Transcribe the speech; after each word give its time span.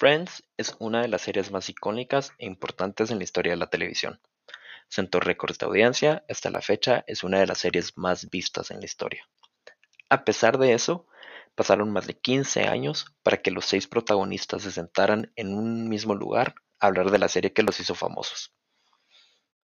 Friends 0.00 0.44
es 0.56 0.76
una 0.78 1.02
de 1.02 1.08
las 1.08 1.20
series 1.20 1.50
más 1.50 1.68
icónicas 1.68 2.32
e 2.38 2.46
importantes 2.46 3.10
en 3.10 3.18
la 3.18 3.24
historia 3.24 3.52
de 3.52 3.58
la 3.58 3.68
televisión. 3.68 4.18
Sentó 4.88 5.20
récords 5.20 5.58
de 5.58 5.66
audiencia, 5.66 6.24
hasta 6.26 6.48
la 6.48 6.62
fecha 6.62 7.04
es 7.06 7.22
una 7.22 7.38
de 7.38 7.46
las 7.46 7.58
series 7.58 7.98
más 7.98 8.30
vistas 8.30 8.70
en 8.70 8.78
la 8.78 8.86
historia. 8.86 9.28
A 10.08 10.24
pesar 10.24 10.56
de 10.56 10.72
eso, 10.72 11.06
pasaron 11.54 11.92
más 11.92 12.06
de 12.06 12.18
15 12.18 12.62
años 12.62 13.14
para 13.22 13.42
que 13.42 13.50
los 13.50 13.66
seis 13.66 13.86
protagonistas 13.86 14.62
se 14.62 14.72
sentaran 14.72 15.34
en 15.36 15.52
un 15.52 15.90
mismo 15.90 16.14
lugar 16.14 16.54
a 16.78 16.86
hablar 16.86 17.10
de 17.10 17.18
la 17.18 17.28
serie 17.28 17.52
que 17.52 17.62
los 17.62 17.78
hizo 17.78 17.94
famosos. 17.94 18.54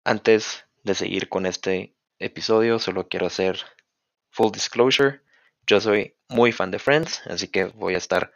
Antes 0.03 0.65
de 0.83 0.95
seguir 0.95 1.29
con 1.29 1.45
este 1.45 1.95
episodio, 2.19 2.79
solo 2.79 3.07
quiero 3.07 3.27
hacer 3.27 3.59
full 4.31 4.51
disclosure. 4.51 5.21
Yo 5.67 5.79
soy 5.79 6.17
muy 6.31 6.53
fan 6.53 6.71
de 6.71 6.79
Friends, 6.79 7.21
así 7.27 7.49
que 7.49 7.67
voy 7.67 7.97
a 7.97 7.99
estar 7.99 8.33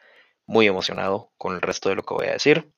muy 0.47 0.67
emocionado 0.67 1.33
con 1.39 1.55
el 1.55 1.63
resto 1.63 1.89
de 1.89 1.97
lo 1.97 2.05
que 2.05 2.15
voy 2.15 2.27
a 2.27 2.33
decir. 2.33 2.73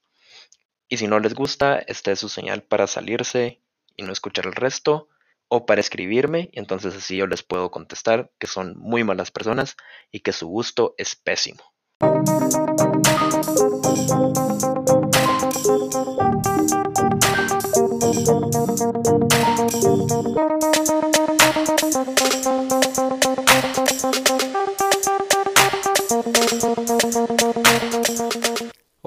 Y 0.89 0.97
si 0.97 1.07
no 1.07 1.21
les 1.21 1.35
gusta, 1.35 1.79
esta 1.79 2.13
es 2.13 2.19
su 2.19 2.29
señal 2.29 2.63
para 2.63 2.87
salirse 2.87 3.61
y 3.97 4.03
no 4.03 4.13
escuchar 4.13 4.47
el 4.47 4.55
resto, 4.55 5.09
o 5.49 5.67
para 5.67 5.81
escribirme, 5.81 6.51
y 6.53 6.59
entonces 6.59 6.95
así 6.95 7.17
yo 7.17 7.27
les 7.27 7.43
puedo 7.43 7.71
contestar 7.71 8.31
que 8.39 8.47
son 8.47 8.79
muy 8.79 9.03
malas 9.03 9.31
personas 9.31 9.77
y 10.13 10.21
que 10.21 10.33
su 10.33 10.47
gusto 10.47 10.95
es 10.99 11.17
pésimo. 11.17 11.63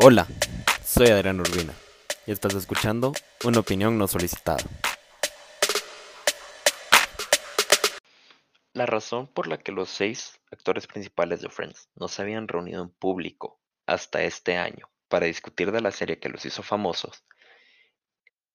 Hola, 0.04 0.26
soy 0.84 1.10
Adrián 1.10 1.40
Urbina 1.40 1.76
y 2.26 2.32
estás 2.32 2.56
escuchando 2.56 3.14
una 3.44 3.60
opinión 3.60 4.00
no 4.00 4.08
solicitada. 4.08 4.58
La 8.74 8.88
razón 8.88 9.28
por 9.28 9.46
la 9.46 9.60
que 9.60 9.72
los 9.72 9.90
seis 9.90 10.40
actores 10.52 10.88
principales 10.88 11.42
de 11.42 11.50
Friends 11.50 11.88
no 11.94 12.08
se 12.08 12.24
habían 12.24 12.48
reunido 12.48 12.82
en 12.82 12.90
público 12.90 13.62
hasta 13.86 14.24
este 14.24 14.58
año 14.58 14.90
para 15.08 15.28
discutir 15.28 15.72
de 15.72 15.82
la 15.82 15.92
serie 15.92 16.20
que 16.20 16.30
los 16.30 16.48
hizo 16.48 16.64
famosos 16.64 17.24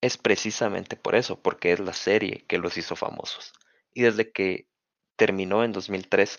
es 0.01 0.19
precisamente 0.19 0.97
por 0.97 1.15
eso, 1.15 1.41
porque 1.41 1.71
es 1.71 1.78
la 1.78 1.93
serie 1.93 2.45
que 2.49 2.59
los 2.59 2.77
hizo 2.77 2.97
famosos. 2.97 3.53
Y 3.95 4.03
desde 4.03 4.33
que 4.33 4.67
terminó 5.15 5.62
en 5.62 5.71
2003, 5.71 6.39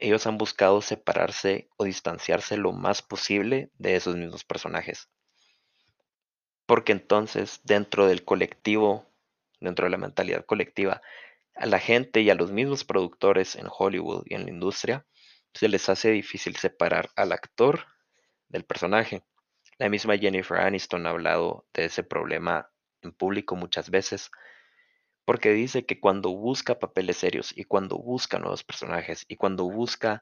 ellos 0.00 0.26
han 0.26 0.38
buscado 0.38 0.80
separarse 0.82 1.68
o 1.76 1.84
distanciarse 1.84 2.56
lo 2.56 2.72
más 2.72 3.02
posible 3.02 3.70
de 3.78 3.96
esos 3.96 4.16
mismos 4.16 4.44
personajes. 4.44 5.08
Porque 6.66 6.92
entonces, 6.92 7.60
dentro 7.64 8.06
del 8.06 8.24
colectivo, 8.24 9.06
dentro 9.60 9.84
de 9.84 9.90
la 9.90 9.98
mentalidad 9.98 10.44
colectiva, 10.46 11.02
a 11.54 11.66
la 11.66 11.78
gente 11.78 12.22
y 12.22 12.30
a 12.30 12.34
los 12.34 12.50
mismos 12.50 12.84
productores 12.84 13.56
en 13.56 13.66
Hollywood 13.70 14.24
y 14.26 14.34
en 14.34 14.44
la 14.44 14.50
industria, 14.50 15.06
se 15.52 15.68
les 15.68 15.88
hace 15.88 16.10
difícil 16.10 16.56
separar 16.56 17.10
al 17.16 17.32
actor 17.32 17.86
del 18.48 18.64
personaje. 18.64 19.22
La 19.78 19.88
misma 19.88 20.16
Jennifer 20.16 20.58
Aniston 20.58 21.06
ha 21.06 21.10
hablado 21.10 21.66
de 21.74 21.86
ese 21.86 22.02
problema 22.02 22.70
en 23.02 23.12
público 23.12 23.56
muchas 23.56 23.90
veces, 23.90 24.30
porque 25.24 25.52
dice 25.52 25.86
que 25.86 26.00
cuando 26.00 26.30
busca 26.30 26.78
papeles 26.78 27.18
serios 27.18 27.52
y 27.56 27.64
cuando 27.64 27.98
busca 27.98 28.38
nuevos 28.38 28.64
personajes 28.64 29.24
y 29.28 29.36
cuando 29.36 29.64
busca 29.64 30.20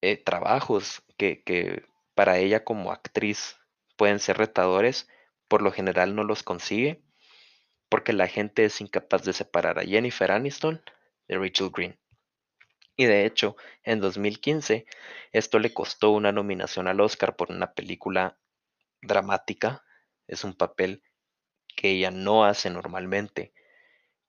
eh, 0.00 0.16
trabajos 0.16 1.02
que, 1.16 1.42
que 1.42 1.84
para 2.14 2.38
ella 2.38 2.64
como 2.64 2.92
actriz 2.92 3.56
pueden 3.96 4.18
ser 4.18 4.38
retadores, 4.38 5.08
por 5.48 5.62
lo 5.62 5.72
general 5.72 6.14
no 6.14 6.24
los 6.24 6.42
consigue 6.42 7.02
porque 7.88 8.12
la 8.12 8.28
gente 8.28 8.64
es 8.64 8.80
incapaz 8.80 9.24
de 9.24 9.32
separar 9.32 9.78
a 9.78 9.84
Jennifer 9.84 10.30
Aniston 10.30 10.82
de 11.26 11.38
Rachel 11.38 11.70
Green. 11.70 11.98
Y 12.96 13.06
de 13.06 13.24
hecho, 13.24 13.56
en 13.84 14.00
2015, 14.00 14.86
esto 15.32 15.58
le 15.58 15.72
costó 15.72 16.10
una 16.10 16.32
nominación 16.32 16.88
al 16.88 17.00
Oscar 17.00 17.36
por 17.36 17.50
una 17.50 17.72
película 17.72 18.38
dramática. 19.00 19.84
Es 20.26 20.44
un 20.44 20.54
papel 20.54 21.02
que 21.76 21.90
ella 21.90 22.10
no 22.10 22.44
hace 22.44 22.70
normalmente, 22.70 23.52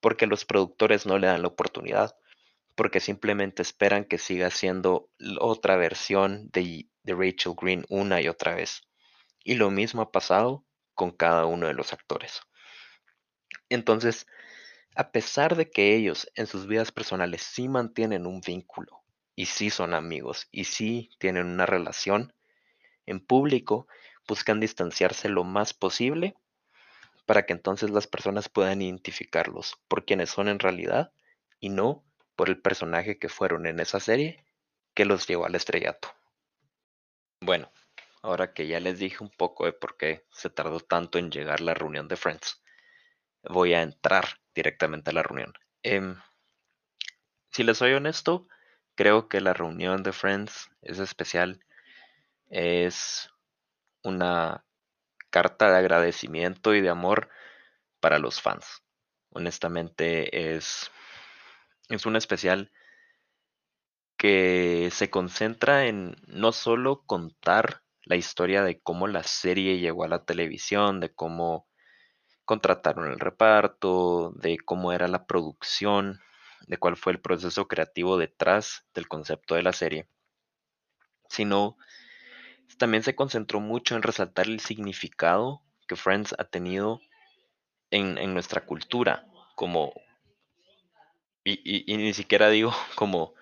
porque 0.01 0.27
los 0.27 0.45
productores 0.45 1.05
no 1.05 1.17
le 1.17 1.27
dan 1.27 1.41
la 1.41 1.47
oportunidad, 1.47 2.15
porque 2.75 2.99
simplemente 2.99 3.61
esperan 3.61 4.05
que 4.05 4.17
siga 4.17 4.49
siendo 4.49 5.09
otra 5.39 5.75
versión 5.75 6.49
de, 6.51 6.87
Rachel 7.03 7.55
Green 7.59 7.85
una 7.89 8.21
y 8.21 8.27
otra 8.27 8.55
vez. 8.55 8.83
Y 9.43 9.55
lo 9.55 9.71
mismo 9.71 10.01
ha 10.01 10.11
pasado 10.11 10.63
con 10.93 11.11
cada 11.11 11.45
uno 11.45 11.67
de 11.67 11.73
los 11.73 11.91
actores. 11.91 12.41
Entonces, 13.67 14.27
a 14.95 15.11
pesar 15.11 15.55
de 15.55 15.69
que 15.69 15.95
ellos 15.95 16.29
en 16.35 16.47
sus 16.47 16.67
vidas 16.67 16.91
personales 16.91 17.41
sí 17.41 17.67
mantienen 17.67 18.25
un 18.25 18.41
vínculo 18.41 19.01
y 19.35 19.45
sí 19.45 19.69
son 19.69 19.93
amigos 19.93 20.47
y 20.51 20.65
sí 20.65 21.09
tienen 21.19 21.47
una 21.47 21.65
relación, 21.65 22.33
en 23.05 23.19
público 23.19 23.87
buscan 24.27 24.59
distanciarse 24.59 25.29
lo 25.29 25.43
más 25.43 25.73
posible 25.73 26.35
para 27.29 27.45
que 27.45 27.53
entonces 27.53 27.91
las 27.91 28.07
personas 28.07 28.49
puedan 28.49 28.81
identificarlos 28.81 29.77
por 29.87 30.03
quienes 30.03 30.31
son 30.31 30.47
en 30.47 30.57
realidad 30.57 31.13
y 31.59 31.69
no 31.69 32.03
por 32.35 32.49
el 32.49 32.59
personaje 32.59 33.19
que 33.19 33.29
fueron 33.29 33.67
en 33.67 33.79
esa 33.79 33.99
serie 33.99 34.43
que 34.95 35.05
los 35.05 35.27
llevó 35.27 35.45
al 35.45 35.53
estrellato. 35.53 36.11
Bueno, 37.39 37.71
ahora 38.23 38.51
que 38.51 38.65
ya 38.65 38.79
les 38.79 38.97
dije 38.97 39.23
un 39.23 39.29
poco 39.29 39.65
de 39.65 39.73
por 39.73 39.95
qué 39.95 40.25
se 40.31 40.49
tardó 40.49 40.79
tanto 40.79 41.19
en 41.19 41.29
llegar 41.29 41.61
la 41.61 41.75
reunión 41.75 42.07
de 42.07 42.15
Friends, 42.15 42.63
voy 43.43 43.75
a 43.75 43.83
entrar 43.83 44.25
directamente 44.55 45.11
a 45.11 45.13
la 45.13 45.21
reunión. 45.21 45.53
Em, 45.83 46.15
si 47.51 47.61
les 47.61 47.77
soy 47.77 47.93
honesto, 47.93 48.47
creo 48.95 49.29
que 49.29 49.39
la 49.39 49.53
reunión 49.53 50.01
de 50.01 50.13
Friends 50.13 50.71
es 50.81 50.97
especial. 50.97 51.63
Es 52.49 53.29
una 54.01 54.65
carta 55.29 55.71
de 55.71 55.77
agradecimiento 55.77 56.73
y 56.73 56.81
de 56.81 56.89
amor 56.89 57.29
para 57.99 58.19
los 58.19 58.41
fans. 58.41 58.83
Honestamente 59.31 60.55
es, 60.55 60.91
es 61.89 62.05
un 62.05 62.15
especial 62.15 62.71
que 64.17 64.89
se 64.91 65.09
concentra 65.09 65.85
en 65.85 66.15
no 66.27 66.51
solo 66.51 67.03
contar 67.05 67.83
la 68.03 68.15
historia 68.15 68.63
de 68.63 68.81
cómo 68.81 69.07
la 69.07 69.23
serie 69.23 69.79
llegó 69.79 70.03
a 70.03 70.09
la 70.09 70.25
televisión, 70.25 70.99
de 70.99 71.13
cómo 71.13 71.67
contrataron 72.43 73.11
el 73.11 73.19
reparto, 73.19 74.31
de 74.35 74.57
cómo 74.57 74.91
era 74.91 75.07
la 75.07 75.25
producción, 75.25 76.19
de 76.67 76.77
cuál 76.77 76.97
fue 76.97 77.13
el 77.13 77.21
proceso 77.21 77.67
creativo 77.67 78.17
detrás 78.17 78.85
del 78.93 79.07
concepto 79.07 79.55
de 79.55 79.63
la 79.63 79.73
serie, 79.73 80.09
sino 81.29 81.77
también 82.77 83.03
se 83.03 83.15
concentró 83.15 83.59
mucho 83.59 83.95
en 83.95 84.03
resaltar 84.03 84.47
el 84.47 84.59
significado 84.59 85.61
que 85.87 85.95
Friends 85.95 86.35
ha 86.37 86.45
tenido 86.45 87.01
en, 87.91 88.33
nuestra 88.33 88.65
cultura, 88.65 89.25
como, 89.55 89.93
y, 91.43 91.91
y, 91.91 91.97
ni 91.97 92.13
siquiera 92.13 92.49
digo 92.49 92.71
como 92.95 93.33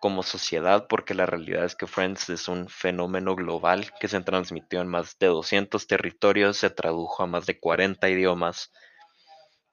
como 0.00 0.22
sociedad, 0.22 0.86
porque 0.88 1.14
la 1.14 1.26
realidad 1.26 1.64
es 1.64 1.74
que 1.74 1.86
Friends 1.86 2.30
es 2.30 2.46
un 2.46 2.68
fenómeno 2.68 3.34
global 3.34 3.92
que 3.98 4.06
se 4.06 4.20
transmitió 4.20 4.80
en 4.80 4.86
más 4.86 5.18
de 5.18 5.26
200 5.26 5.86
territorios, 5.86 6.56
se 6.56 6.70
tradujo 6.70 7.22
a 7.22 7.26
más 7.26 7.46
de 7.46 7.58
40 7.58 8.08
idiomas 8.08 8.72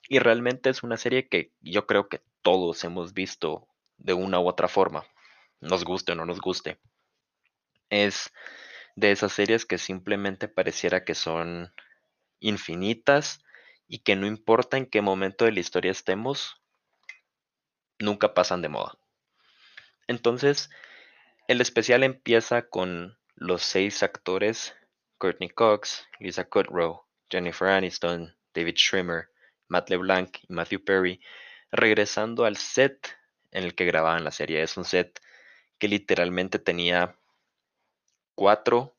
y 0.08 0.20
realmente 0.20 0.70
es 0.70 0.84
una 0.84 0.98
serie 0.98 1.28
que 1.28 1.52
yo 1.62 1.86
creo 1.86 2.10
que 2.10 2.22
todos 2.42 2.84
hemos 2.84 3.14
visto 3.14 3.68
de 3.98 4.14
una 4.14 4.40
u 4.40 4.48
otra 4.48 4.68
forma, 4.68 5.06
nos 5.62 5.84
guste 5.84 6.12
o 6.12 6.16
no 6.16 6.26
nos 6.26 6.40
guste. 6.40 6.80
Es 7.90 8.34
de 8.96 9.12
esas 9.12 9.34
series 9.34 9.66
que 9.66 9.78
simplemente 9.78 10.48
pareciera 10.48 11.04
que 11.04 11.16
son 11.16 11.74
infinitas 12.40 13.44
y 13.88 14.00
que 14.00 14.16
no 14.16 14.26
importa 14.26 14.78
en 14.78 14.86
qué 14.86 15.02
momento 15.02 15.46
de 15.46 15.52
la 15.52 15.60
historia 15.60 15.92
estemos, 15.92 16.62
nunca 18.00 18.34
pasan 18.34 18.62
de 18.62 18.70
moda. 18.70 18.98
Entonces, 20.08 20.70
el 21.48 21.62
especial 21.62 22.04
empieza 22.04 22.64
con 22.64 23.18
los 23.36 23.64
seis 23.64 24.02
actores, 24.04 24.76
Courtney 25.18 25.50
Cox, 25.50 26.08
Lisa 26.20 26.46
Kudrow, 26.46 27.06
Jennifer 27.30 27.70
Aniston, 27.70 28.36
David 28.54 28.76
Schwimmer, 28.76 29.30
Matt 29.68 29.90
LeBlanc 29.90 30.38
y 30.44 30.54
Matthew 30.54 30.84
Perry, 30.84 31.22
regresando 31.72 32.46
al 32.46 32.58
set 32.58 33.18
en 33.52 33.64
el 33.64 33.76
que 33.76 33.86
grababan 33.86 34.24
la 34.24 34.32
serie. 34.32 34.62
Es 34.62 34.78
un 34.78 34.86
set 34.86 35.20
que 35.78 35.88
literalmente 35.88 36.60
tenía 36.60 37.18
cuatro 38.36 38.96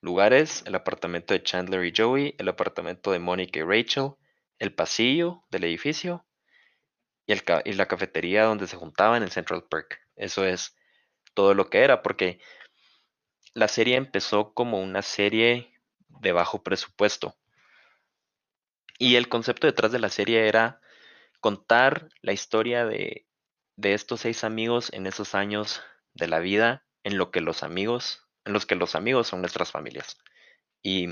lugares, 0.00 0.62
el 0.66 0.74
apartamento 0.74 1.34
de 1.34 1.42
Chandler 1.42 1.84
y 1.84 1.92
Joey, 1.94 2.34
el 2.38 2.48
apartamento 2.48 3.12
de 3.12 3.18
Monica 3.18 3.58
y 3.58 3.62
Rachel, 3.62 4.12
el 4.58 4.74
pasillo 4.74 5.44
del 5.50 5.64
edificio 5.64 6.24
y, 7.26 7.34
y 7.34 7.72
la 7.72 7.86
cafetería 7.86 8.44
donde 8.44 8.66
se 8.66 8.76
juntaban 8.76 9.22
en 9.22 9.30
Central 9.30 9.64
Park. 9.68 10.00
Eso 10.16 10.44
es 10.44 10.76
todo 11.34 11.54
lo 11.54 11.68
que 11.68 11.82
era, 11.82 12.02
porque 12.02 12.40
la 13.54 13.68
serie 13.68 13.96
empezó 13.96 14.54
como 14.54 14.80
una 14.80 15.02
serie 15.02 15.72
de 16.08 16.32
bajo 16.32 16.62
presupuesto. 16.62 17.36
Y 18.98 19.16
el 19.16 19.28
concepto 19.28 19.66
detrás 19.66 19.92
de 19.92 20.00
la 20.00 20.08
serie 20.08 20.48
era 20.48 20.80
contar 21.40 22.08
la 22.20 22.32
historia 22.32 22.84
de, 22.84 23.26
de 23.76 23.94
estos 23.94 24.20
seis 24.20 24.42
amigos 24.42 24.92
en 24.92 25.06
esos 25.06 25.34
años 25.34 25.82
de 26.14 26.26
la 26.26 26.40
vida 26.40 26.84
en 27.04 27.16
lo 27.16 27.30
que 27.30 27.40
los 27.40 27.62
amigos, 27.62 28.27
en 28.48 28.54
los 28.54 28.66
que 28.66 28.74
los 28.74 28.94
amigos 28.94 29.28
son 29.28 29.40
nuestras 29.40 29.70
familias. 29.70 30.18
Y, 30.82 31.08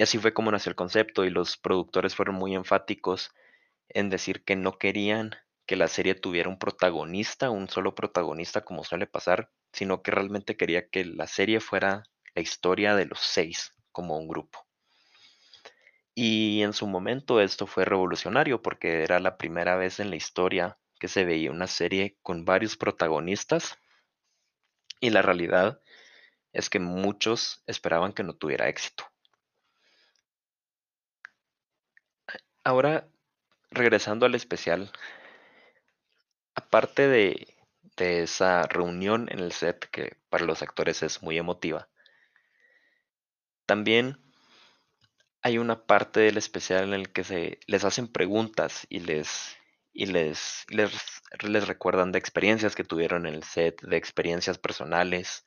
así 0.00 0.18
fue 0.18 0.32
como 0.32 0.50
nació 0.52 0.70
el 0.70 0.76
concepto 0.76 1.24
y 1.24 1.30
los 1.30 1.56
productores 1.56 2.14
fueron 2.14 2.36
muy 2.36 2.54
enfáticos 2.54 3.32
en 3.88 4.08
decir 4.10 4.44
que 4.44 4.54
no 4.54 4.78
querían 4.78 5.34
que 5.66 5.76
la 5.76 5.88
serie 5.88 6.14
tuviera 6.14 6.48
un 6.48 6.58
protagonista, 6.58 7.50
un 7.50 7.68
solo 7.68 7.94
protagonista 7.94 8.62
como 8.62 8.84
suele 8.84 9.06
pasar, 9.06 9.50
sino 9.72 10.02
que 10.02 10.10
realmente 10.10 10.56
quería 10.56 10.88
que 10.88 11.04
la 11.04 11.26
serie 11.26 11.60
fuera 11.60 12.04
la 12.34 12.42
historia 12.42 12.94
de 12.94 13.06
los 13.06 13.20
seis 13.20 13.74
como 13.92 14.18
un 14.18 14.28
grupo. 14.28 14.66
Y 16.14 16.62
en 16.62 16.72
su 16.72 16.86
momento 16.86 17.40
esto 17.40 17.66
fue 17.66 17.84
revolucionario 17.84 18.62
porque 18.62 19.02
era 19.02 19.20
la 19.20 19.36
primera 19.36 19.76
vez 19.76 20.00
en 20.00 20.10
la 20.10 20.16
historia 20.16 20.76
que 20.98 21.08
se 21.08 21.24
veía 21.24 21.50
una 21.50 21.66
serie 21.66 22.18
con 22.22 22.44
varios 22.44 22.76
protagonistas 22.76 23.78
y 25.00 25.10
la 25.10 25.22
realidad 25.22 25.80
es 26.52 26.70
que 26.70 26.78
muchos 26.78 27.62
esperaban 27.66 28.12
que 28.12 28.22
no 28.22 28.34
tuviera 28.34 28.68
éxito. 28.68 29.04
Ahora, 32.64 33.08
regresando 33.70 34.26
al 34.26 34.34
especial, 34.34 34.92
aparte 36.54 37.08
de, 37.08 37.56
de 37.96 38.22
esa 38.22 38.62
reunión 38.64 39.28
en 39.30 39.40
el 39.40 39.52
set 39.52 39.88
que 39.90 40.16
para 40.28 40.44
los 40.44 40.62
actores 40.62 41.02
es 41.02 41.22
muy 41.22 41.38
emotiva, 41.38 41.88
también 43.66 44.18
hay 45.42 45.58
una 45.58 45.86
parte 45.86 46.20
del 46.20 46.36
especial 46.36 46.84
en 46.84 46.94
el 46.94 47.12
que 47.12 47.24
se 47.24 47.60
les 47.66 47.84
hacen 47.84 48.08
preguntas 48.08 48.86
y 48.90 49.00
les 49.00 49.56
y 49.92 50.06
les, 50.06 50.64
les, 50.68 50.92
les 51.42 51.66
recuerdan 51.66 52.12
de 52.12 52.18
experiencias 52.18 52.76
que 52.76 52.84
tuvieron 52.84 53.26
en 53.26 53.34
el 53.34 53.42
set, 53.42 53.80
de 53.82 53.96
experiencias 53.96 54.56
personales 54.56 55.44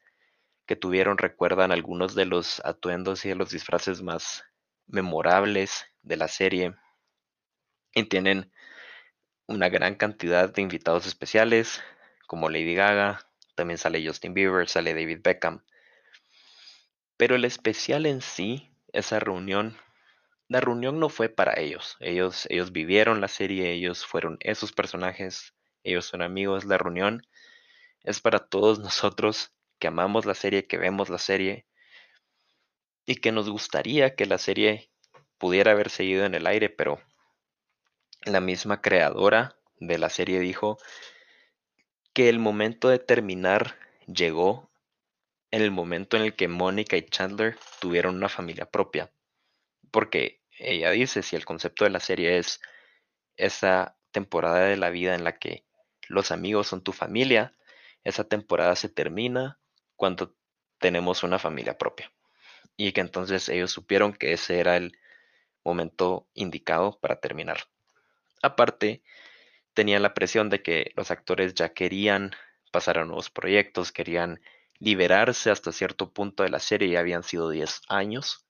que 0.65 0.75
tuvieron, 0.75 1.17
recuerdan 1.17 1.71
algunos 1.71 2.15
de 2.15 2.25
los 2.25 2.61
atuendos 2.65 3.25
y 3.25 3.29
de 3.29 3.35
los 3.35 3.49
disfraces 3.49 4.01
más 4.01 4.43
memorables 4.87 5.85
de 6.01 6.17
la 6.17 6.27
serie 6.27 6.75
y 7.93 8.03
tienen 8.03 8.51
una 9.47 9.69
gran 9.69 9.95
cantidad 9.95 10.49
de 10.49 10.61
invitados 10.61 11.05
especiales 11.05 11.81
como 12.27 12.49
Lady 12.49 12.75
Gaga, 12.75 13.19
también 13.55 13.77
sale 13.77 14.05
Justin 14.05 14.33
Bieber, 14.33 14.67
sale 14.67 14.93
David 14.93 15.19
Beckham. 15.23 15.63
Pero 17.17 17.35
el 17.35 17.45
especial 17.45 18.05
en 18.05 18.21
sí, 18.21 18.71
esa 18.91 19.19
reunión, 19.19 19.77
la 20.47 20.59
reunión 20.59 20.99
no 20.99 21.09
fue 21.09 21.29
para 21.29 21.59
ellos. 21.59 21.95
Ellos, 21.99 22.47
ellos 22.49 22.71
vivieron 22.71 23.21
la 23.21 23.27
serie, 23.27 23.71
ellos 23.71 24.05
fueron 24.05 24.37
esos 24.39 24.71
personajes, 24.71 25.53
ellos 25.83 26.05
son 26.05 26.21
amigos. 26.21 26.65
La 26.65 26.77
reunión 26.77 27.27
es 28.01 28.19
para 28.19 28.39
todos 28.39 28.79
nosotros 28.79 29.53
que 29.83 29.89
amamos 29.89 30.25
la 30.25 30.33
serie, 30.33 30.65
que 30.65 30.77
vemos 30.77 31.09
la 31.09 31.17
serie 31.17 31.65
y 33.05 33.17
que 33.17 33.33
nos 33.33 33.49
gustaría 33.49 34.15
que 34.15 34.25
la 34.25 34.37
serie 34.37 34.89
pudiera 35.37 35.71
haber 35.71 35.89
seguido 35.89 36.23
en 36.23 36.35
el 36.35 36.47
aire, 36.47 36.69
pero 36.69 37.01
la 38.21 38.39
misma 38.39 38.81
creadora 38.81 39.57
de 39.81 39.97
la 39.97 40.09
serie 40.09 40.39
dijo 40.39 40.77
que 42.13 42.29
el 42.29 42.39
momento 42.39 42.87
de 42.87 42.99
terminar 42.99 43.77
llegó 44.07 44.71
en 45.51 45.61
el 45.61 45.71
momento 45.71 46.15
en 46.15 46.23
el 46.23 46.33
que 46.33 46.47
Mónica 46.47 46.95
y 46.95 47.01
Chandler 47.01 47.57
tuvieron 47.81 48.15
una 48.15 48.29
familia 48.29 48.71
propia. 48.71 49.11
Porque 49.91 50.39
ella 50.59 50.91
dice, 50.91 51.23
si 51.23 51.35
el 51.35 51.43
concepto 51.43 51.83
de 51.83 51.89
la 51.89 51.99
serie 51.99 52.37
es 52.37 52.61
esa 53.35 53.97
temporada 54.11 54.59
de 54.59 54.77
la 54.77 54.91
vida 54.91 55.13
en 55.13 55.25
la 55.25 55.37
que 55.37 55.65
los 56.07 56.31
amigos 56.31 56.67
son 56.67 56.85
tu 56.85 56.93
familia, 56.93 57.53
esa 58.05 58.23
temporada 58.23 58.77
se 58.77 58.87
termina 58.87 59.59
cuando 60.03 60.35
tenemos 60.79 61.23
una 61.23 61.39
familia 61.39 61.77
propia. 61.77 62.11
Y 62.75 62.91
que 62.91 62.99
entonces 62.99 63.47
ellos 63.47 63.71
supieron 63.71 64.11
que 64.11 64.33
ese 64.33 64.59
era 64.59 64.75
el 64.75 64.99
momento 65.63 66.27
indicado 66.33 66.99
para 66.99 67.21
terminar. 67.21 67.69
Aparte, 68.41 69.01
tenían 69.73 70.01
la 70.01 70.13
presión 70.13 70.49
de 70.49 70.61
que 70.61 70.91
los 70.97 71.09
actores 71.09 71.53
ya 71.53 71.69
querían 71.69 72.35
pasar 72.69 72.97
a 72.97 73.05
nuevos 73.05 73.29
proyectos, 73.29 73.93
querían 73.93 74.41
liberarse 74.77 75.51
hasta 75.51 75.71
cierto 75.71 76.11
punto 76.11 76.43
de 76.43 76.49
la 76.49 76.59
serie, 76.59 76.89
ya 76.89 76.99
habían 76.99 77.23
sido 77.23 77.49
10 77.49 77.83
años. 77.87 78.45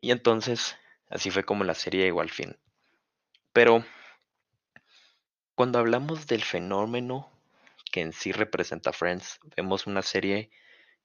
Y 0.00 0.12
entonces, 0.12 0.76
así 1.10 1.32
fue 1.32 1.42
como 1.42 1.64
la 1.64 1.74
serie 1.74 2.04
llegó 2.04 2.20
al 2.20 2.30
fin. 2.30 2.56
Pero, 3.52 3.84
cuando 5.56 5.80
hablamos 5.80 6.28
del 6.28 6.44
fenómeno 6.44 7.31
que 7.92 8.00
en 8.00 8.12
sí 8.12 8.32
representa 8.32 8.92
Friends, 8.92 9.38
vemos 9.56 9.86
una 9.86 10.02
serie 10.02 10.50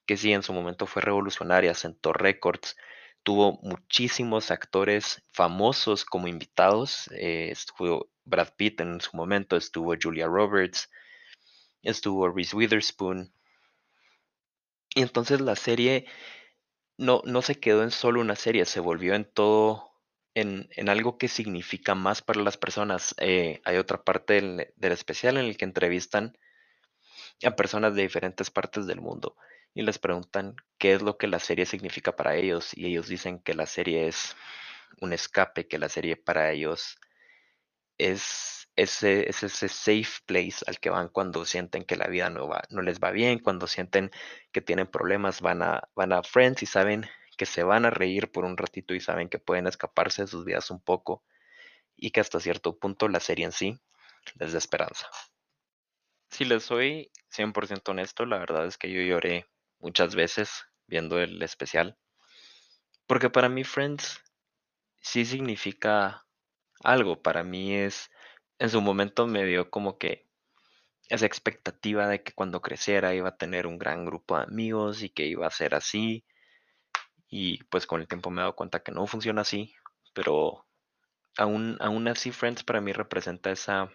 que 0.08 0.18
sí 0.18 0.34
en 0.34 0.42
su 0.42 0.54
momento 0.54 0.88
fue 0.88 1.04
revolucionaria, 1.04 1.76
sentó 1.76 2.14
récords, 2.14 2.76
tuvo 3.22 3.60
muchísimos 3.62 4.50
actores 4.50 5.22
famosos 5.34 6.06
como 6.06 6.28
invitados, 6.28 7.10
eh, 7.12 7.50
estuvo 7.52 8.10
Brad 8.24 8.54
Pitt 8.56 8.82
en 8.82 9.02
su 9.02 9.16
momento, 9.16 9.58
estuvo 9.58 9.94
Julia 10.02 10.28
Roberts, 10.28 10.90
estuvo 11.84 12.30
Reese 12.30 12.56
Witherspoon, 12.56 13.34
y 14.96 15.02
entonces 15.02 15.42
la 15.42 15.56
serie 15.56 16.06
no, 16.98 17.22
no 17.26 17.42
se 17.42 17.60
quedó 17.60 17.84
en 17.84 17.92
solo 17.92 18.22
una 18.22 18.36
serie, 18.36 18.66
se 18.66 18.80
volvió 18.80 19.14
en 19.14 19.26
todo, 19.26 19.92
en, 20.34 20.70
en 20.72 20.90
algo 20.90 21.18
que 21.18 21.28
significa 21.28 21.96
más 21.96 22.22
para 22.22 22.42
las 22.42 22.58
personas. 22.58 23.14
Eh, 23.20 23.62
hay 23.66 23.78
otra 23.78 24.04
parte 24.04 24.34
del, 24.34 24.74
del 24.76 24.92
especial 24.94 25.38
en 25.38 25.46
el 25.46 25.58
que 25.58 25.66
entrevistan 25.66 26.38
a 27.44 27.56
personas 27.56 27.96
de 27.96 28.04
diferentes 28.04 28.50
partes 28.50 28.88
del 28.88 29.02
mundo 29.02 29.36
y 29.74 29.84
les 29.84 30.00
preguntan 30.00 30.56
qué 30.78 30.94
es 30.94 31.02
lo 31.02 31.18
que 31.18 31.28
la 31.28 31.40
serie 31.40 31.66
significa 31.66 32.16
para 32.16 32.36
ellos 32.36 32.72
y 32.76 32.88
ellos 32.88 33.08
dicen 33.08 33.40
que 33.40 33.54
la 33.54 33.68
serie 33.68 34.08
es 34.08 34.36
un 35.02 35.14
escape, 35.14 35.68
que 35.68 35.78
la 35.78 35.90
serie 35.90 36.16
para 36.16 36.52
ellos 36.52 36.98
es 37.98 38.70
ese, 38.76 39.30
es 39.30 39.44
ese 39.44 39.70
safe 39.70 40.22
place 40.26 40.64
al 40.68 40.80
que 40.80 40.90
van 40.90 41.10
cuando 41.10 41.46
sienten 41.46 41.84
que 41.84 41.96
la 41.96 42.08
vida 42.08 42.30
no, 42.30 42.48
va, 42.48 42.64
no 42.70 42.82
les 42.82 43.00
va 43.00 43.12
bien, 43.12 43.40
cuando 43.40 43.68
sienten 43.68 44.12
que 44.52 44.62
tienen 44.62 44.88
problemas, 44.88 45.42
van 45.42 45.64
a, 45.64 45.90
van 45.96 46.14
a 46.14 46.24
Friends 46.24 46.64
y 46.64 46.66
saben 46.66 47.06
que 47.38 47.46
se 47.46 47.64
van 47.64 47.86
a 47.86 47.90
reír 47.90 48.32
por 48.32 48.46
un 48.46 48.58
ratito 48.58 48.94
y 48.94 49.00
saben 49.00 49.30
que 49.30 49.40
pueden 49.40 49.68
escaparse 49.68 50.24
de 50.24 50.28
sus 50.28 50.46
vidas 50.46 50.72
un 50.72 50.80
poco 50.80 51.24
y 51.96 52.12
que 52.12 52.20
hasta 52.20 52.40
cierto 52.40 52.78
punto 52.78 53.08
la 53.08 53.20
serie 53.20 53.46
en 53.46 53.52
sí 53.52 53.80
les 54.36 54.54
da 54.54 54.58
esperanza. 54.58 55.08
Si 56.30 56.46
les 56.46 56.64
soy 56.64 57.12
100% 57.30 57.92
honesto, 57.92 58.26
la 58.26 58.38
verdad 58.38 58.66
es 58.66 58.78
que 58.78 58.92
yo 58.92 59.02
lloré 59.02 59.48
muchas 59.80 60.16
veces 60.16 60.66
viendo 60.88 61.20
el 61.20 61.42
especial. 61.42 61.98
Porque 63.08 63.30
para 63.30 63.50
mí 63.50 63.64
Friends 63.64 64.20
sí 65.02 65.26
significa 65.26 66.26
algo. 66.84 67.22
Para 67.22 67.44
mí 67.44 67.76
es 67.76 68.10
en 68.60 68.70
su 68.70 68.82
momento 68.82 69.28
me 69.28 69.46
dio 69.46 69.70
como 69.70 69.98
que 69.98 70.28
esa 71.10 71.26
expectativa 71.26 72.08
de 72.08 72.24
que 72.24 72.34
cuando 72.34 72.62
creciera 72.62 73.14
iba 73.14 73.30
a 73.30 73.38
tener 73.38 73.68
un 73.68 73.78
gran 73.78 74.06
grupo 74.06 74.38
de 74.38 74.44
amigos 74.44 75.04
y 75.04 75.10
que 75.10 75.26
iba 75.26 75.48
a 75.48 75.52
ser 75.52 75.76
así. 75.76 76.26
Y 77.30 77.64
pues 77.66 77.88
con 77.88 78.02
el 78.02 78.08
tiempo 78.08 78.30
me 78.30 78.42
he 78.42 78.44
dado 78.44 78.56
cuenta 78.56 78.82
que 78.82 78.92
no 78.92 79.06
funciona 79.08 79.42
así, 79.42 79.74
pero 80.14 80.66
aún, 81.38 81.78
aún 81.80 82.08
así 82.08 82.32
Friends 82.32 82.64
para 82.64 82.82
mí 82.82 82.94
representa 82.94 83.52
esa, 83.52 83.90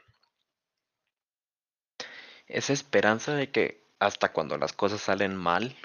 esa 2.46 2.72
esperanza 2.72 3.34
de 3.34 3.50
que 3.50 3.82
hasta 3.99 4.32
cuando 4.32 4.58
las 4.58 4.72
cosas 4.72 5.00
salen 5.00 5.37
mal 5.37 5.76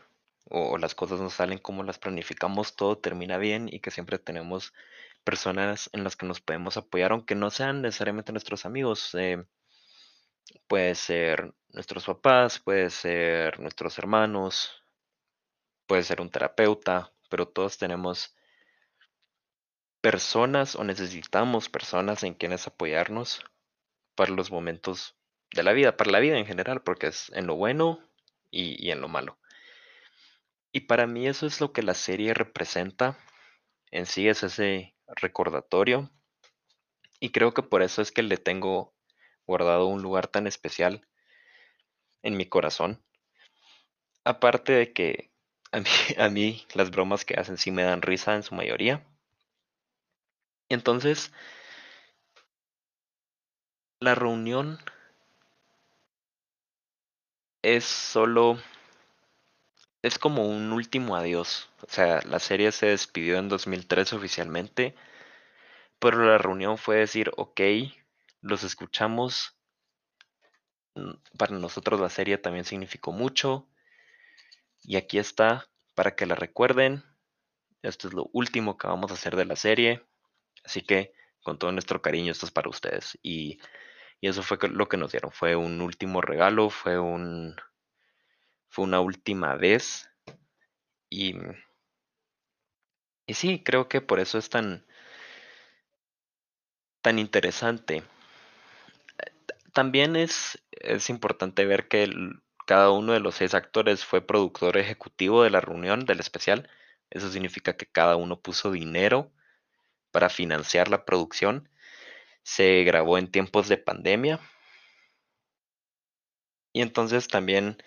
o 0.49 0.77
las 0.77 0.95
cosas 0.95 1.19
no 1.19 1.29
salen 1.29 1.59
como 1.59 1.83
las 1.83 1.99
planificamos, 1.99 2.75
todo 2.75 2.97
termina 2.97 3.37
bien 3.37 3.69
y 3.71 3.79
que 3.79 3.91
siempre 3.91 4.17
tenemos 4.17 4.73
personas 5.23 5.89
en 5.93 6.03
las 6.03 6.15
que 6.15 6.25
nos 6.25 6.39
podemos 6.39 6.77
apoyar, 6.77 7.11
aunque 7.11 7.35
no 7.35 7.49
sean 7.49 7.81
necesariamente 7.81 8.31
nuestros 8.31 8.65
amigos. 8.65 9.13
Eh, 9.15 9.43
puede 10.67 10.95
ser 10.95 11.53
nuestros 11.69 12.05
papás, 12.05 12.59
puede 12.59 12.89
ser 12.89 13.59
nuestros 13.59 13.97
hermanos, 13.97 14.83
puede 15.85 16.03
ser 16.03 16.21
un 16.21 16.29
terapeuta, 16.29 17.11
pero 17.29 17.47
todos 17.47 17.77
tenemos 17.77 18.33
personas 19.99 20.75
o 20.75 20.85
necesitamos 20.85 21.67
personas 21.67 22.23
en 22.23 22.33
quienes 22.33 22.65
apoyarnos 22.67 23.43
para 24.15 24.31
los 24.31 24.49
momentos 24.49 25.16
de 25.53 25.63
la 25.63 25.73
vida, 25.73 25.97
para 25.97 26.11
la 26.11 26.19
vida 26.19 26.37
en 26.37 26.45
general, 26.45 26.81
porque 26.83 27.07
es 27.07 27.31
en 27.33 27.47
lo 27.47 27.55
bueno 27.55 27.99
y, 28.51 28.83
y 28.85 28.91
en 28.91 29.01
lo 29.01 29.07
malo. 29.07 29.37
Y 30.71 30.81
para 30.81 31.07
mí 31.07 31.27
eso 31.27 31.45
es 31.45 31.59
lo 31.59 31.73
que 31.73 31.83
la 31.83 31.93
serie 31.93 32.33
representa. 32.33 33.17
En 33.91 34.05
sí 34.05 34.29
es 34.29 34.43
ese 34.43 34.95
recordatorio 35.07 36.09
y 37.19 37.31
creo 37.31 37.53
que 37.53 37.63
por 37.63 37.83
eso 37.83 38.01
es 38.01 38.11
que 38.11 38.23
le 38.23 38.37
tengo 38.37 38.95
guardado 39.45 39.85
un 39.87 40.01
lugar 40.01 40.27
tan 40.27 40.47
especial 40.47 41.07
en 42.21 42.37
mi 42.37 42.45
corazón. 42.45 43.03
aparte 44.23 44.73
de 44.73 44.93
que 44.93 45.31
a 45.71 45.79
mí, 45.79 45.89
a 46.19 46.29
mí 46.29 46.65
las 46.75 46.91
bromas 46.91 47.25
que 47.25 47.33
hacen 47.35 47.57
sí 47.57 47.71
me 47.71 47.83
dan 47.83 48.03
risa 48.03 48.35
en 48.35 48.43
su 48.43 48.53
mayoría. 48.53 49.03
Entonces, 50.69 51.31
la 53.99 54.15
reunión 54.15 54.79
es 57.75 57.83
solo... 57.83 58.57
Es 60.01 60.17
como 60.17 60.47
un 60.47 60.71
último 60.71 61.17
adiós. 61.17 61.69
O 61.81 61.89
sea, 61.89 62.21
la 62.21 62.39
serie 62.39 62.71
se 62.71 62.85
despidió 62.85 63.37
en 63.37 63.49
2003 63.49 64.13
oficialmente, 64.13 64.95
pero 65.99 66.23
la 66.23 66.37
reunión 66.37 66.77
fue 66.77 66.97
decir, 66.97 67.31
ok, 67.35 67.59
los 68.41 68.63
escuchamos. 68.63 69.57
Para 71.37 71.57
nosotros 71.57 71.99
la 71.99 72.09
serie 72.09 72.37
también 72.37 72.63
significó 72.63 73.11
mucho. 73.11 73.67
Y 74.83 74.95
aquí 74.95 75.17
está 75.17 75.67
para 75.93 76.15
que 76.15 76.25
la 76.25 76.35
recuerden. 76.35 77.03
Esto 77.81 78.07
es 78.07 78.13
lo 78.13 78.29
último 78.31 78.77
que 78.77 78.87
vamos 78.87 79.11
a 79.11 79.15
hacer 79.15 79.35
de 79.35 79.45
la 79.45 79.57
serie. 79.57 80.05
Así 80.63 80.83
que 80.83 81.11
con 81.43 81.59
todo 81.59 81.71
nuestro 81.73 82.01
cariño 82.01 82.31
esto 82.31 82.45
es 82.45 82.51
para 82.51 82.69
ustedes. 82.69 83.17
Y, 83.23 83.59
eso 84.25 84.41
fue 84.41 84.57
lo 84.69 84.89
que 84.89 84.97
nos 84.97 85.11
dieron. 85.11 85.31
Fue 85.31 85.55
un 85.55 85.79
último 85.81 86.21
regalo, 86.21 86.71
fue 86.71 86.97
un... 86.97 87.55
Fue 88.67 88.83
una 88.85 88.99
última 88.99 89.55
vez. 89.55 90.09
Y... 91.09 91.35
Y 93.27 93.33
sí, 93.35 93.61
creo 93.63 93.87
que 93.87 94.01
por 94.01 94.19
eso 94.19 94.39
es 94.39 94.49
tan... 94.49 94.87
tan 97.01 97.19
interesante. 97.19 98.03
También 99.73 100.15
es, 100.15 100.59
es 100.71 101.11
importante 101.11 101.65
ver 101.65 101.87
que 101.87 102.09
cada 102.65 102.89
uno 102.91 103.13
de 103.13 103.19
los 103.19 103.35
seis 103.35 103.53
actores 103.53 104.03
fue 104.03 104.25
productor 104.25 104.77
ejecutivo 104.77 105.43
de 105.43 105.51
la 105.51 105.61
reunión 105.61 106.05
del 106.05 106.19
especial. 106.19 106.69
Eso 107.09 107.29
significa 107.29 107.77
que 107.77 107.85
cada 107.85 108.15
uno 108.15 108.41
puso 108.41 108.71
dinero 108.71 109.31
para 110.11 110.29
financiar 110.29 110.89
la 110.89 111.05
producción. 111.05 111.69
Se 112.47 112.85
grabó 112.85 113.17
en 113.17 113.29
tiempos 113.29 113.67
de 113.67 113.75
pandemia. 113.75 114.39
Y 116.71 116.81
entonces 116.81 117.27
también 117.27 117.77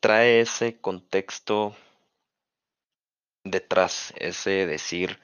trae 0.00 0.40
ese 0.40 0.80
contexto 0.80 1.76
detrás, 3.44 4.14
ese 4.16 4.66
decir, 4.66 5.20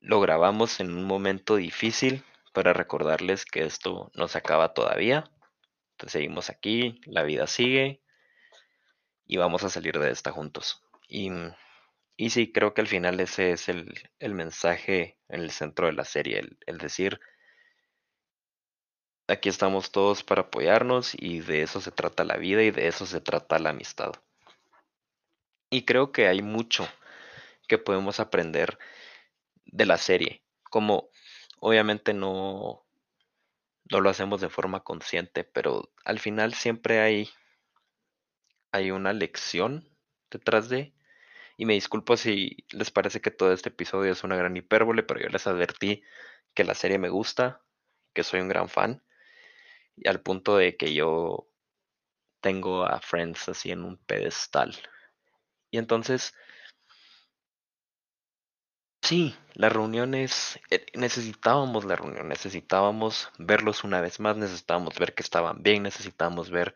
lo 0.00 0.20
grabamos 0.20 0.78
en 0.80 0.92
un 0.94 1.04
momento 1.04 1.56
difícil 1.56 2.22
para 2.52 2.74
recordarles 2.74 3.46
que 3.46 3.64
esto 3.64 4.10
no 4.12 4.28
se 4.28 4.36
acaba 4.36 4.74
todavía. 4.74 5.24
Entonces 5.92 6.12
seguimos 6.12 6.50
aquí, 6.50 7.00
la 7.06 7.22
vida 7.22 7.46
sigue 7.46 8.02
y 9.24 9.38
vamos 9.38 9.64
a 9.64 9.70
salir 9.70 9.98
de 9.98 10.10
esta 10.10 10.32
juntos. 10.32 10.84
Y 11.08 11.30
y 12.20 12.30
sí, 12.30 12.50
creo 12.50 12.74
que 12.74 12.80
al 12.80 12.88
final 12.88 13.20
ese 13.20 13.52
es 13.52 13.68
el, 13.68 13.94
mensaje 14.20 15.18
en 15.28 15.40
el 15.42 15.52
centro 15.52 15.86
de 15.86 15.92
la 15.92 16.04
serie, 16.04 16.42
el, 16.66 16.78
decir, 16.78 17.20
aquí 19.28 19.48
estamos 19.50 19.92
todos 19.92 20.24
para 20.24 20.42
apoyarnos 20.42 21.14
y 21.14 21.40
de 21.40 21.62
eso 21.62 21.80
se 21.80 21.92
trata 21.92 22.24
la 22.24 22.36
vida 22.36 22.62
y 22.62 22.70
de 22.70 22.88
eso 22.88 23.06
se 23.06 23.20
trata 23.20 23.58
la 23.58 23.70
amistad. 23.70 24.12
Y 25.70 25.84
creo 25.84 26.12
que 26.12 26.26
hay 26.26 26.42
mucho 26.42 26.88
que 27.68 27.78
podemos 27.78 28.20
aprender 28.20 28.78
de 29.66 29.84
la 29.84 29.98
serie, 29.98 30.42
como 30.70 31.10
obviamente 31.60 32.14
no, 32.14 32.86
no 33.90 34.00
lo 34.00 34.08
hacemos 34.08 34.40
de 34.40 34.48
forma 34.48 34.82
consciente, 34.82 35.44
pero 35.44 35.90
al 36.04 36.18
final 36.18 36.54
siempre 36.54 37.00
hay, 37.00 37.28
hay 38.72 38.90
una 38.90 39.12
lección 39.12 39.86
detrás 40.30 40.70
de, 40.70 40.94
y 41.58 41.66
me 41.66 41.74
disculpo 41.74 42.16
si 42.16 42.64
les 42.70 42.90
parece 42.90 43.20
que 43.20 43.30
todo 43.30 43.52
este 43.52 43.68
episodio 43.68 44.12
es 44.12 44.24
una 44.24 44.36
gran 44.36 44.56
hipérbole, 44.56 45.02
pero 45.02 45.20
yo 45.20 45.28
les 45.28 45.46
advertí 45.46 46.02
que 46.54 46.64
la 46.64 46.74
serie 46.74 46.98
me 46.98 47.10
gusta, 47.10 47.60
que 48.14 48.24
soy 48.24 48.40
un 48.40 48.48
gran 48.48 48.70
fan, 48.70 49.02
al 50.06 50.20
punto 50.20 50.56
de 50.56 50.76
que 50.76 50.94
yo 50.94 51.48
tengo 52.40 52.84
a 52.84 53.00
Friends 53.00 53.48
así 53.48 53.70
en 53.70 53.84
un 53.84 53.96
pedestal. 53.98 54.76
Y 55.70 55.78
entonces, 55.78 56.34
sí, 59.02 59.34
las 59.54 59.72
reuniones, 59.72 60.60
eh, 60.70 60.86
necesitábamos 60.94 61.84
la 61.84 61.96
reunión, 61.96 62.28
necesitábamos 62.28 63.30
verlos 63.38 63.84
una 63.84 64.00
vez 64.00 64.20
más, 64.20 64.36
necesitábamos 64.36 64.98
ver 64.98 65.14
que 65.14 65.22
estaban 65.22 65.62
bien, 65.62 65.82
necesitábamos 65.82 66.50
ver 66.50 66.74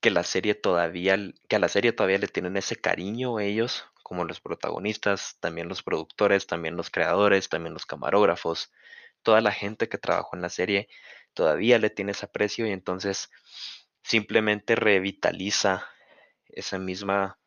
que 0.00 0.10
la 0.10 0.22
serie 0.24 0.54
todavía, 0.54 1.16
que 1.48 1.56
a 1.56 1.58
la 1.58 1.68
serie 1.68 1.92
todavía 1.92 2.18
le 2.18 2.28
tienen 2.28 2.56
ese 2.56 2.76
cariño 2.76 3.40
ellos, 3.40 3.84
como 4.02 4.24
los 4.24 4.40
protagonistas, 4.40 5.38
también 5.40 5.68
los 5.68 5.82
productores, 5.82 6.46
también 6.46 6.76
los 6.76 6.90
creadores, 6.90 7.48
también 7.48 7.74
los 7.74 7.86
camarógrafos, 7.86 8.72
toda 9.22 9.40
la 9.40 9.52
gente 9.52 9.88
que 9.88 9.98
trabajó 9.98 10.36
en 10.36 10.42
la 10.42 10.50
serie 10.50 10.88
todavía 11.38 11.78
le 11.78 11.88
tiene 11.88 12.10
ese 12.10 12.26
aprecio 12.26 12.66
y 12.66 12.72
entonces 12.72 13.30
simplemente 14.02 14.74
revitaliza 14.74 15.88
esa 16.48 16.80
misma 16.80 17.38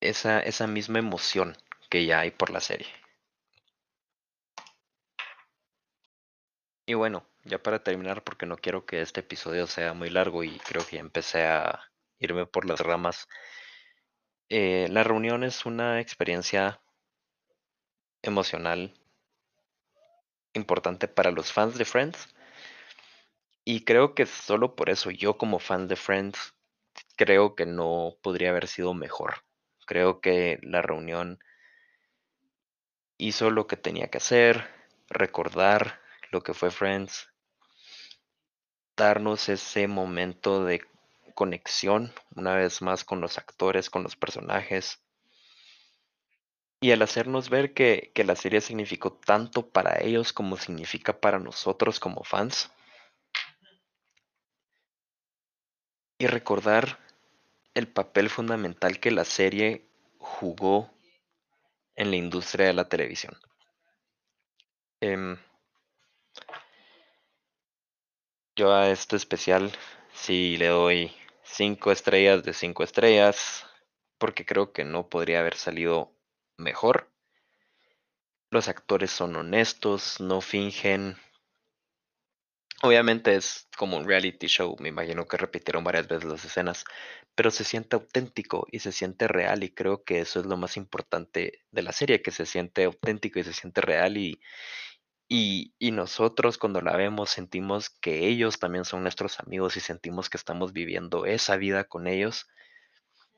esa, 0.00 0.38
esa 0.38 0.68
misma 0.68 1.00
emoción 1.00 1.56
que 1.90 2.06
ya 2.06 2.20
hay 2.20 2.30
por 2.30 2.50
la 2.50 2.60
serie. 2.60 2.86
Y 6.86 6.94
bueno, 6.94 7.26
ya 7.44 7.60
para 7.60 7.82
terminar, 7.82 8.22
porque 8.22 8.46
no 8.46 8.56
quiero 8.56 8.86
que 8.86 9.00
este 9.02 9.20
episodio 9.20 9.66
sea 9.66 9.92
muy 9.92 10.08
largo 10.08 10.44
y 10.44 10.56
creo 10.60 10.86
que 10.86 10.96
ya 10.96 11.00
empecé 11.00 11.46
a 11.46 11.80
irme 12.20 12.46
por 12.46 12.64
las 12.64 12.78
ramas. 12.78 13.26
Eh, 14.48 14.86
la 14.90 15.02
reunión 15.02 15.42
es 15.42 15.66
una 15.66 16.00
experiencia 16.00 16.80
emocional 18.22 18.99
importante 20.54 21.08
para 21.08 21.30
los 21.30 21.52
fans 21.52 21.76
de 21.78 21.84
Friends. 21.84 22.28
Y 23.64 23.84
creo 23.84 24.14
que 24.14 24.26
solo 24.26 24.74
por 24.74 24.90
eso 24.90 25.10
yo 25.10 25.36
como 25.38 25.58
fan 25.58 25.88
de 25.88 25.96
Friends 25.96 26.54
creo 27.16 27.54
que 27.54 27.66
no 27.66 28.16
podría 28.22 28.50
haber 28.50 28.66
sido 28.66 28.94
mejor. 28.94 29.44
Creo 29.86 30.20
que 30.20 30.58
la 30.62 30.82
reunión 30.82 31.38
hizo 33.18 33.50
lo 33.50 33.66
que 33.66 33.76
tenía 33.76 34.08
que 34.08 34.18
hacer, 34.18 34.66
recordar 35.08 36.00
lo 36.30 36.42
que 36.42 36.54
fue 36.54 36.70
Friends, 36.70 37.28
darnos 38.96 39.48
ese 39.48 39.88
momento 39.88 40.64
de 40.64 40.82
conexión 41.34 42.12
una 42.34 42.54
vez 42.54 42.82
más 42.82 43.04
con 43.04 43.20
los 43.20 43.38
actores, 43.38 43.90
con 43.90 44.02
los 44.02 44.16
personajes. 44.16 45.02
Y 46.80 46.92
al 46.92 47.02
hacernos 47.02 47.50
ver 47.50 47.74
que, 47.74 48.10
que 48.14 48.24
la 48.24 48.36
serie 48.36 48.60
significó 48.62 49.12
tanto 49.12 49.68
para 49.68 50.00
ellos 50.02 50.32
como 50.32 50.56
significa 50.56 51.20
para 51.20 51.38
nosotros 51.38 52.00
como 52.00 52.24
fans. 52.24 52.70
Y 56.18 56.26
recordar 56.26 56.98
el 57.74 57.86
papel 57.86 58.30
fundamental 58.30 58.98
que 58.98 59.10
la 59.10 59.24
serie 59.24 59.86
jugó 60.18 60.90
en 61.96 62.10
la 62.10 62.16
industria 62.16 62.66
de 62.66 62.72
la 62.72 62.88
televisión. 62.88 63.36
Em, 65.00 65.38
yo 68.56 68.72
a 68.74 68.90
este 68.90 69.16
especial 69.16 69.72
sí 70.14 70.56
le 70.56 70.68
doy 70.68 71.12
5 71.42 71.92
estrellas 71.92 72.42
de 72.42 72.52
5 72.52 72.84
estrellas, 72.84 73.66
porque 74.18 74.44
creo 74.44 74.72
que 74.72 74.84
no 74.84 75.08
podría 75.08 75.40
haber 75.40 75.56
salido 75.56 76.12
mejor. 76.60 77.10
Los 78.50 78.68
actores 78.68 79.10
son 79.10 79.36
honestos, 79.36 80.20
no 80.20 80.40
fingen. 80.40 81.16
Obviamente 82.82 83.34
es 83.34 83.68
como 83.76 83.98
un 83.98 84.06
reality 84.06 84.46
show, 84.46 84.74
me 84.80 84.88
imagino 84.88 85.26
que 85.26 85.36
repitieron 85.36 85.84
varias 85.84 86.08
veces 86.08 86.24
las 86.24 86.44
escenas, 86.44 86.84
pero 87.34 87.50
se 87.50 87.64
siente 87.64 87.96
auténtico 87.96 88.66
y 88.70 88.78
se 88.78 88.92
siente 88.92 89.28
real 89.28 89.62
y 89.64 89.74
creo 89.74 90.02
que 90.02 90.20
eso 90.20 90.40
es 90.40 90.46
lo 90.46 90.56
más 90.56 90.76
importante 90.76 91.62
de 91.70 91.82
la 91.82 91.92
serie, 91.92 92.22
que 92.22 92.30
se 92.30 92.46
siente 92.46 92.84
auténtico 92.84 93.38
y 93.38 93.44
se 93.44 93.52
siente 93.52 93.82
real 93.82 94.16
y, 94.16 94.40
y, 95.32 95.92
nosotros 95.92 96.58
cuando 96.58 96.80
la 96.80 96.96
vemos 96.96 97.30
sentimos 97.30 97.88
que 97.88 98.26
ellos 98.26 98.58
también 98.58 98.84
son 98.84 99.02
nuestros 99.02 99.38
amigos 99.38 99.76
y 99.76 99.80
sentimos 99.80 100.28
que 100.28 100.36
estamos 100.36 100.72
viviendo 100.72 101.24
esa 101.24 101.56
vida 101.56 101.84
con 101.84 102.08
ellos. 102.08 102.48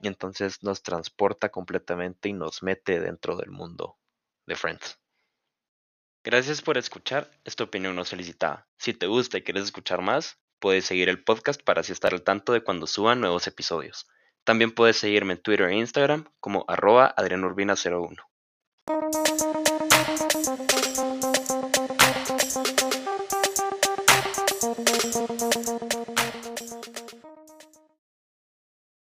Y 0.03 0.09
entonces 0.09 0.63
nos 0.63 0.83
transporta 0.83 1.49
completamente 1.49 2.29
y 2.29 2.35
nos 2.35 2.63
mete 2.63 3.01
dentro 3.01 3.37
del 3.37 3.51
mundo 3.51 3.97
de 4.47 4.57
Friends. 4.57 4.99
Gracias 6.25 6.61
por 6.61 6.77
escuchar 6.77 7.31
esta 7.45 7.65
opinión 7.65 7.97
no 7.97 8.05
solicitada. 8.05 8.69
Si 8.77 8.93
te 8.93 9.07
gusta 9.07 9.39
y 9.39 9.43
quieres 9.43 9.65
escuchar 9.65 10.03
más, 10.03 10.39
puedes 10.59 10.85
seguir 10.85 11.09
el 11.09 11.25
podcast 11.25 11.63
para 11.63 11.81
así 11.81 11.93
estar 11.93 12.13
al 12.13 12.23
tanto 12.23 12.53
de 12.53 12.63
cuando 12.63 12.87
suban 12.87 13.21
nuevos 13.21 13.47
episodios. 13.47 14.07
También 14.45 14.73
puedes 14.73 14.97
seguirme 14.97 15.35
en 15.35 15.43
Twitter 15.43 15.69
e 15.69 15.77
Instagram 15.77 16.29
como 16.41 16.65
arroba 16.69 17.15
adrianurbina01. 17.17 18.19